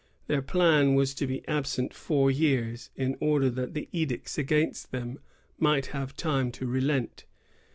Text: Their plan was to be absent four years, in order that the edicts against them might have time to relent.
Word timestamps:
Their 0.25 0.41
plan 0.41 0.95
was 0.95 1.13
to 1.13 1.27
be 1.27 1.47
absent 1.47 1.93
four 1.93 2.31
years, 2.31 2.89
in 2.95 3.15
order 3.19 3.51
that 3.51 3.75
the 3.75 3.87
edicts 3.91 4.35
against 4.35 4.91
them 4.91 5.19
might 5.59 5.85
have 5.93 6.15
time 6.17 6.51
to 6.53 6.65
relent. 6.65 7.25